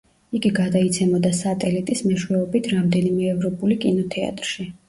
[0.37, 4.71] იგი გადაიცემოდა სატელიტის მეშვეობით რამდენიმე ევროპული კინოთეატრში.